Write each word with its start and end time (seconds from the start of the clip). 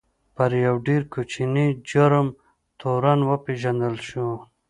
پر 0.35 0.51
یوه 0.65 0.83
ډېر 0.87 1.01
کوچني 1.13 1.67
جرم 1.89 2.27
تورن 2.79 3.19
وپېژندل 3.29 3.95
شو. 4.07 4.27